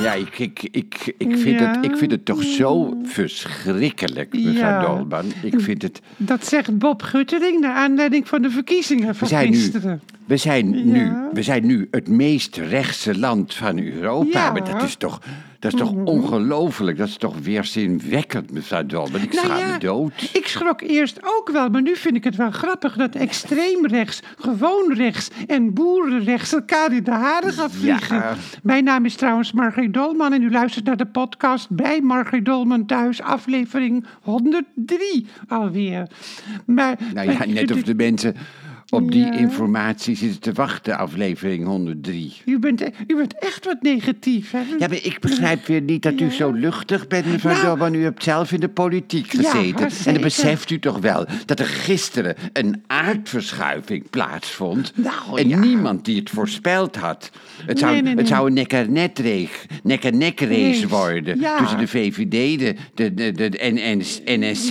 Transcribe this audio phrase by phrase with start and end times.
[0.00, 1.70] Ja, ik, ik, ik, ik, vind Ja.
[1.76, 4.80] het, ik vind het toch zo verschrikkelijk, mevrouw Ja.
[4.86, 5.24] Dolman.
[5.42, 6.00] Ik vind het...
[6.16, 10.00] Dat zegt Bob Guttering naar aanleiding van de verkiezingen van nu, gisteren.
[10.26, 14.44] We, zijn nu, we zijn nu het meest rechtse land van Europa.
[14.44, 14.52] Ja.
[14.52, 15.20] Maar dat is toch,
[15.58, 16.98] dat is toch ongelooflijk?
[16.98, 19.20] Dat is toch weerzinwekkend, mevrouw Dolman?
[19.20, 20.30] Ik Nou schaam ja, me dood.
[20.32, 24.20] Ik schrok eerst ook wel, maar nu vind ik het wel grappig dat extreem rechts,
[24.38, 28.24] gewoon rechts en boerenrechts elkaar in de haren gaan vliegen.
[28.62, 32.86] Mijn naam is trouwens Margriet Dolman en u luistert naar de podcast bij Margriet Dolman
[32.86, 36.06] thuis, aflevering 103 alweer.
[36.66, 38.34] Maar, Nou ja, maar- net of de mensen
[38.90, 39.32] op die Ja.
[39.32, 42.32] informatie zitten te wachten, aflevering 103.
[42.44, 44.58] U bent, u bent echt wat negatief, hè?
[44.78, 46.30] Ja, maar ik begrijp weer niet dat u Ja.
[46.30, 47.94] zo luchtig bent, mevrouw Nou.
[47.96, 49.88] U hebt zelf in de politiek Ja, gezeten.
[50.06, 54.92] en dan beseft u toch wel dat er gisteren een aardverschuiving plaatsvond.
[54.96, 57.30] Nou, en niemand die het voorspeld had.
[57.66, 58.20] Het zou, Nee, nee, nee.
[58.24, 58.52] Het zou een
[59.82, 60.88] nek-en-nek-race Race.
[60.88, 64.68] worden tussen de VVD, de, de, de, de NS, NSC,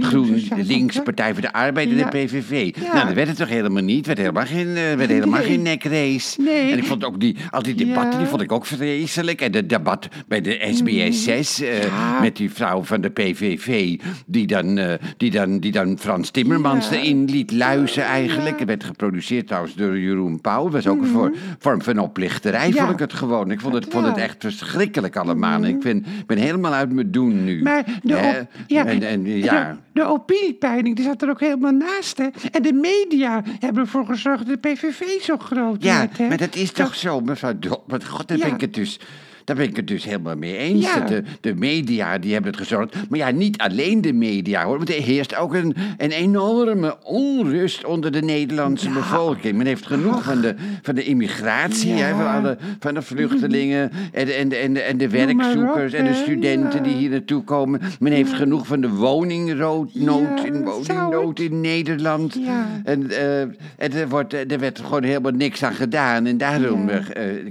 [0.00, 1.02] GroenLinks, Sociaaldemocraten.
[1.02, 2.76] Partij voor de Arbeid en de PVV.
[2.92, 4.06] Nou, dat werd het toch helemaal niet.
[4.06, 5.48] Werd helemaal geen, eh, werd helemaal Nee.
[5.48, 6.40] geen nekrace.
[6.40, 6.72] Nee.
[6.72, 8.18] En ik vond ook die, al die debatten, Ja.
[8.18, 9.40] die vond ik ook vreselijk.
[9.40, 11.82] En het debat bij de SBS6 eh, Mm.
[11.86, 12.20] Ja.
[12.20, 13.98] met die vrouw van de PVV...
[14.26, 16.96] die dan, eh, die dan, die dan Frans Timmermans Ja.
[16.96, 18.58] erin liet luizen eigenlijk.
[18.58, 20.70] Het werd geproduceerd trouwens door Jeroen Pauw.
[20.70, 22.74] Was ook een voor- vorm van oplichterij, Mm.
[22.76, 23.50] Vond ik het gewoon.
[23.50, 25.64] Ik vond het, vond het echt verschrikkelijk allemaal.
[25.64, 27.56] Ik ben, ik ben helemaal uit mijn doen nu.
[27.56, 27.62] Mm.
[27.62, 29.78] Maar de, op- ja, en, en, ja.
[29.92, 32.18] de, de opiniepeiling die zat er ook helemaal naast.
[32.18, 32.26] Hè?
[32.50, 36.18] En de media hebben ervoor gezorgd dat de PVV zo groot Ja, werd.
[36.18, 36.28] Hè?
[36.28, 37.52] maar dat is toch zo, mevrouw.
[37.86, 38.44] Maar god, daar Ja.
[38.44, 38.98] ben ik het dus...
[39.44, 40.84] Daar ben ik het dus helemaal mee eens.
[40.84, 41.00] Ja.
[41.00, 42.94] De, de media die hebben het gezorgd.
[43.08, 44.76] Maar ja, niet alleen de media hoor.
[44.76, 49.56] Want er heerst ook een, een enorme onrust onder de Nederlandse bevolking.
[49.56, 52.04] Men heeft genoeg van de, van de immigratie, Ja.
[52.04, 56.04] hè, van, alle, van de vluchtelingen en, de- en, en, en de op, werkzoekers en
[56.04, 57.80] de studenten die hier naartoe komen.
[58.00, 62.38] Men heeft genoeg van de woningnood in, woningnood in Nederland.
[62.84, 66.26] En, eh, en er, wordt, er werd gewoon helemaal niks aan gedaan.
[66.26, 66.98] En daarom eh,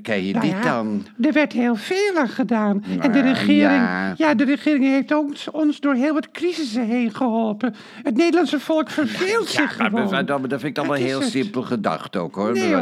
[0.02, 1.06] krijg je Nou dit dan.
[1.22, 2.84] Er werd heel veel aan gedaan.
[3.00, 4.14] en de Nou, regering, ja.
[4.18, 4.34] ja.
[4.34, 7.76] de regering heeft ons, ons door heel wat crisissen heen geholpen.
[8.04, 10.26] Het Nederlandse volk verveelt Ja, zich maar gewoon.
[10.26, 11.30] dat vind ik is heel het.
[11.30, 12.52] simpel gedacht ook hoor.
[12.54, 12.76] Nee.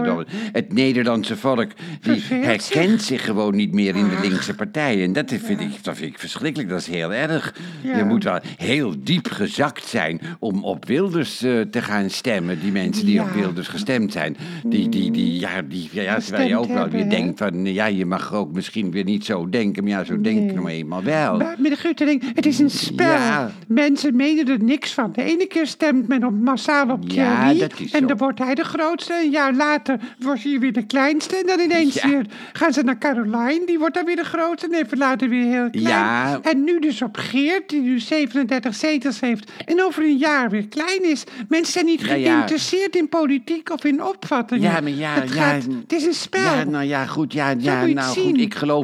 [0.51, 1.67] Het Nederlandse volk
[2.01, 3.25] die herkent zich.
[3.25, 5.03] gewoon niet meer in de linkse partijen.
[5.03, 7.55] En dat vind, ik, dat vind ik verschrikkelijk, dat is heel erg.
[7.81, 12.59] Je moet wel heel diep gezakt zijn om op Wilders eh, te gaan stemmen.
[12.59, 14.37] Die mensen die op Wilders gestemd zijn.
[14.63, 17.65] Die, die, die, ja, die, ja, terwijl je ook wel weer denkt van...
[17.65, 19.83] ja, je mag ook misschien weer niet zo denken.
[19.83, 20.55] Maar ja, zo denk ik Nee.
[20.55, 21.37] nou eenmaal wel.
[21.37, 23.07] Maar meneer Guttering, het is een spel.
[23.07, 23.51] Ja.
[23.67, 25.11] Mensen menen er niks van.
[25.15, 28.63] De ene keer stemt men op, massaal op Ja, is en dan wordt hij de
[28.63, 29.21] grootste.
[29.23, 31.35] Een jaar later wordt hij weer de kleinste.
[31.35, 33.61] En dan ineens weer gaan ze naar Caroline.
[33.65, 34.67] Die wordt dan weer de grootste.
[34.71, 36.41] En even later weer heel klein.
[36.43, 39.51] En nu dus op Geert, die nu 37 zetels heeft.
[39.65, 41.23] En over een jaar weer klein is.
[41.49, 44.63] Mensen zijn niet geïnteresseerd in politiek of in opvattingen.
[44.71, 46.41] Ja, maar ja, het, ja, gaat- het is een spel.
[46.41, 47.33] Ja, nou ja, goed.
[47.33, 48.37] Ja, ja nou goed.
[48.39, 48.80] Ik geloof,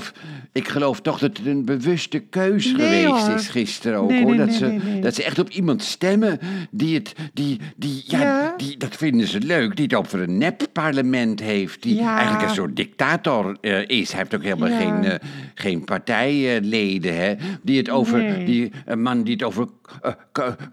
[0.52, 2.74] ik geloof toch dat het een bewuste keus Nee,
[3.06, 3.36] geweest hoor.
[3.36, 4.10] is gisteren ook.
[4.10, 4.36] Nee, hoor.
[4.36, 6.40] nee, dat, ze, dat ze echt op iemand stemmen
[6.72, 7.14] die het.
[7.34, 8.54] Die, die, ja, Ja.
[8.58, 9.76] Die, dat vinden ze leuk.
[9.76, 11.84] Die het over een nep-parlement heeft.
[11.84, 12.16] Die Ja.
[12.18, 14.10] eigenlijk een soort dictator eh, is.
[14.10, 15.16] Hij heeft ook helemaal geen, eh,
[15.54, 17.16] geen partijleden.
[17.16, 17.34] Hè?
[17.62, 18.46] Die het over.
[18.46, 19.68] Die, een man die het over
[20.02, 20.12] eh,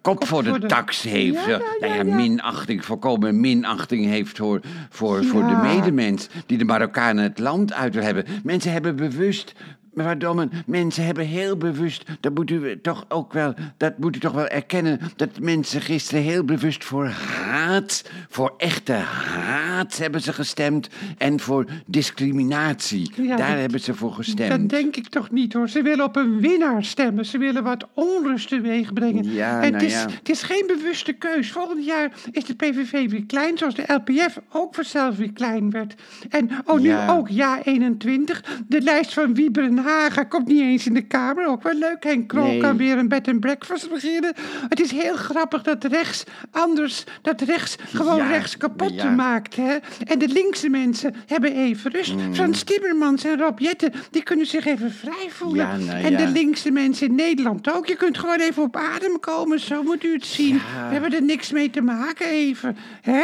[0.03, 1.45] kop voor de, voor de- tax heeft.
[1.47, 6.29] Ja, nou minachting, volkomen minachting heeft voor, voor, voor de medemens.
[6.47, 8.25] Die de Marokkanen het land uit wil hebben.
[8.43, 9.55] Mensen hebben bewust.
[9.95, 14.19] Mevrouw Dommen, mensen hebben heel bewust, dat moet u toch ook wel, dat moet u
[14.19, 20.33] toch wel erkennen, dat mensen gisteren heel bewust voor haat, voor echte haat hebben ze
[20.33, 20.89] gestemd
[21.19, 23.13] en voor discriminatie.
[23.17, 24.51] Ja, Daar dat- hebben ze voor gestemd.
[24.51, 25.69] Dat denk ik toch niet hoor.
[25.69, 27.27] Ze willen op een winnaar stemmen.
[27.27, 29.33] Ze willen wat onrust teweeg brengen.
[29.33, 30.09] Ja, en nou het, is, ja.
[30.19, 31.51] het is geen bewuste keus.
[31.53, 35.95] Volgend jaar is de PVV weer klein, zoals de LPF ook vanzelf weer klein werd.
[36.29, 38.45] En oh, nu ook ja 21.
[38.67, 41.47] De lijst van Wieber en Haga komt niet eens in de Kamer.
[41.47, 42.05] Ook wel leuk.
[42.05, 42.61] Henk Krol Nee.
[42.61, 44.33] kan weer een bed and breakfast beginnen.
[44.69, 49.11] Het is heel grappig dat rechts anders, dat rechts gewoon Ja, rechts kapot ja.
[49.11, 49.57] maakt.
[49.57, 49.77] Hè?
[50.05, 52.15] En de linkse mensen hebben even rust.
[52.15, 52.35] Mm.
[52.35, 55.67] Frans Timmermans en Rob Jetten, die kunnen zich even vrij voelen.
[55.67, 57.87] Ja, nou en de linkse mensen in Nederland ook.
[57.87, 60.55] Je kunt gewoon even op adem komen, zo moet u het zien.
[60.55, 62.77] We hebben er niks mee te maken even.
[63.01, 63.23] Hè?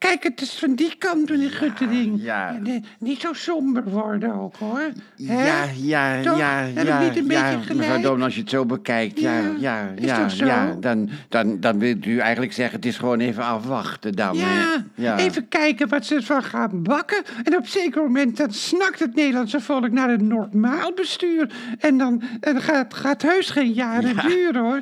[0.00, 2.22] Kijk, het is van die kant, meneer Guttering.
[2.22, 2.58] ja.
[2.98, 4.78] niet zo somber worden ook, hoor.
[4.78, 4.86] Hè?
[5.16, 6.38] Ja, ja, ja, Toch?
[6.38, 8.00] ja, Heb ik ja, niet een ja, beetje mevrouw?
[8.00, 10.46] Doorn, als je het zo bekijkt, ja, Ja, ja, is ja, toch zo?
[10.46, 14.36] ja, dan, dan, dan wilt u eigenlijk zeggen, het is gewoon even afwachten dan.
[14.36, 15.18] Ja, ja.
[15.18, 17.22] even kijken wat ze ervan gaan bakken.
[17.44, 21.50] En op een zeker moment dan snakt het Nederlandse volk naar een normaal bestuur.
[21.78, 24.22] En dan en het gaat, gaat heus geen jaren Ja.
[24.22, 24.80] duren hoor.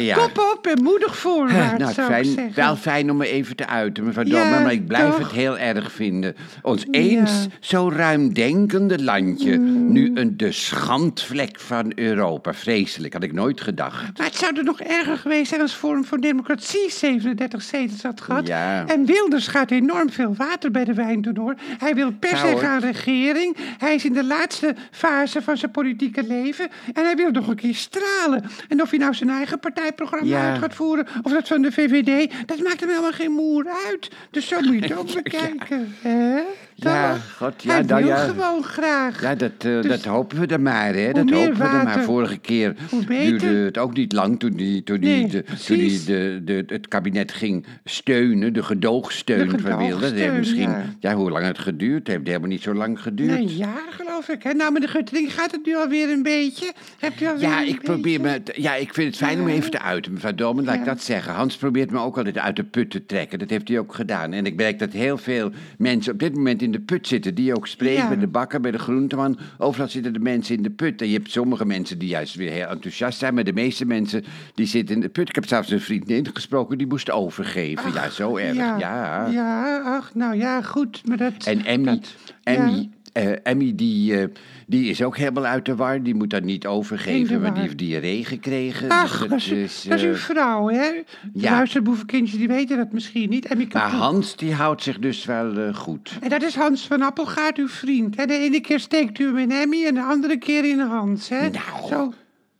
[0.00, 0.16] Ja.
[0.16, 4.24] Kop op en moedig voorwaarts, Nou, fijn, wel fijn om me even te uiten, mevrouw
[4.24, 5.18] Ja, maar ik blijf toch?
[5.18, 6.36] het heel erg vinden.
[6.62, 7.40] Ons eens Ja.
[7.40, 7.50] Mm.
[7.60, 12.54] zo ruimdenkende landje, nu een de schandvlek van Europa.
[12.54, 14.18] Vreselijk, had ik nooit gedacht.
[14.18, 18.20] Maar het zou er nog erger geweest zijn als Forum voor Democratie 37 zetels had
[18.20, 18.46] gehad.
[18.46, 18.86] Ja.
[18.86, 21.54] En Wilders gaat enorm veel water bij de wijn doen hoor.
[21.78, 23.56] Hij wil per se gaan regering.
[23.78, 26.68] Hij is in de laatste fase van zijn politieke leven.
[26.92, 28.44] En hij wil nog een keer stralen.
[28.68, 30.50] En of hij nou zijn eigen partijprogramma Ja.
[30.50, 34.08] uit gaat voeren of dat van de VVD, dat maakt hem helemaal geen moer uit.
[34.30, 35.94] Dus zo moet je het ook bekijken.
[36.00, 36.40] Hè?
[36.78, 38.24] Ja, god, ja, hij nou wil ja.
[38.26, 39.22] gewoon graag.
[39.22, 41.12] Ja, dat, eh, Dus dat hopen we dan maar, hè.
[41.12, 42.02] Dat hopen we dan maar.
[42.02, 42.74] Vorige keer
[43.06, 46.88] duurde het ook niet lang toen, die, toen, die, de, toen die de, de, het
[46.88, 50.00] kabinet ging steunen, de gedoogsteun De van Wilders.
[50.00, 51.10] Dat heeft gedoogsteun, misschien, ja.
[51.10, 51.14] ja.
[51.14, 53.30] hoe lang het geduurd heeft, het helemaal niet zo lang geduurd.
[53.30, 54.42] Nee, een jaar geloof ik.
[54.42, 54.52] Hè?
[54.52, 56.72] Nou, meneer Guttering, gaat het nu alweer een beetje?
[56.98, 58.42] Hebt u alweer Ja, ik probeer beetje?
[58.44, 58.62] me.
[58.62, 61.32] Ja, ik vind het fijn om even te uiten, mevrouw Dolman, laat ik dat zeggen.
[61.32, 63.38] Hans probeert me ook altijd uit de put te trekken.
[63.38, 64.32] Dat heeft hij ook gedaan.
[64.32, 67.34] En ik merk dat heel veel mensen op dit moment in de put zitten.
[67.34, 68.08] Die ook Ja.
[68.08, 69.38] bij de bakker, bij de groenteman.
[69.58, 71.00] Overal zitten de mensen in de put.
[71.00, 73.34] En je hebt sommige mensen die juist weer heel enthousiast zijn.
[73.34, 74.24] Maar de meeste mensen
[74.54, 75.28] die zitten in de put.
[75.28, 77.92] Ik heb zelfs een vriendin gesproken die moest overgeven.
[77.92, 78.56] ja, zo erg.
[78.56, 78.78] Ja.
[78.78, 81.02] Ja, ja, ach, nou ja, goed.
[81.06, 84.28] Maar dat, En Emmy, dat- Emmy, eh, Emmy die, eh,
[84.66, 86.02] die is ook helemaal uit de war.
[86.02, 88.88] Die moet dat niet overgeven, maar die heeft diarree gekregen.
[88.88, 90.90] Ach, Dus dat is, dat is eh, uw vrouw, hè?
[91.32, 91.50] De ja.
[91.50, 93.50] luisterboevenkindjes, die weten dat misschien niet.
[93.50, 96.18] Ik Maar Hans die houdt zich dus wel goed.
[96.20, 98.16] en dat is Hans van Appelgaard, uw vriend.
[98.16, 98.26] Hè?
[98.26, 101.48] De ene keer steekt u hem in Emmy en de andere keer in Hans, hè?
[101.48, 102.12] Nou, zo.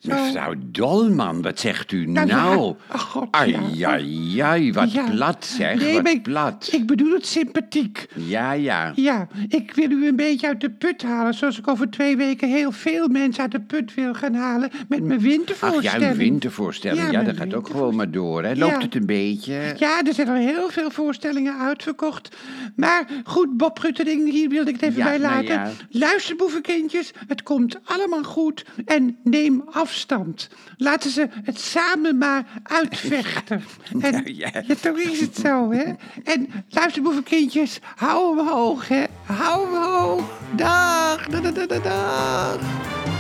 [0.07, 2.67] Mevrouw Dolman, wat zegt u Nou, nou?
[2.67, 2.75] ja.
[2.89, 3.91] Ach, God, ai, ja.
[3.91, 5.11] ai, ai, wat Ja.
[5.11, 6.69] plat zeg, Nee, wat ik- plat.
[6.73, 8.07] Ik bedoel het sympathiek.
[8.15, 8.93] Ja, ja.
[8.95, 11.35] Ja, ik wil u een beetje uit de put halen.
[11.35, 14.71] Zoals ik over twee weken heel veel mensen uit de put wil gaan halen.
[14.89, 16.03] Met mijn Ach wintervoorstelling.
[16.05, 18.43] ja, uw wintervoorstelling, Ja, ja, dat gaat ook gewoon maar door.
[18.45, 18.55] Hè.
[18.55, 18.81] Loopt Ja.
[18.81, 19.75] het een beetje?
[19.79, 22.37] Ja, er zijn al heel veel voorstellingen uitverkocht.
[22.77, 25.55] Maar goed, Bob Guttering, hier wilde ik het even Ja, bij nou laten.
[25.55, 25.71] ja.
[25.91, 28.65] Luister, boevenkindjes, het komt allemaal goed.
[28.85, 29.63] En neem
[29.97, 30.49] afstand.
[30.77, 33.65] Laten ze het samen maar uitvechten.
[34.01, 34.51] En, Nou ja.
[34.67, 35.93] ja, toch is het zo, hè?
[36.25, 39.05] En luister, boevenkindjes, hou hem hoog, hè?
[39.25, 40.39] Hou hem hoog.
[40.57, 43.16] Dag, dag, dag, dag, dag.